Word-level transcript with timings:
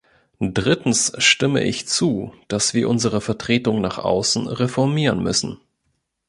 Drittens 0.39 1.13
stimme 1.23 1.63
ich 1.63 1.87
zu, 1.87 2.33
dass 2.47 2.73
wir 2.73 2.89
unsere 2.89 3.21
Vertretung 3.21 3.81
nach 3.81 3.99
außen 3.99 4.47
reformieren 4.47 5.21
müssen. 5.21 5.59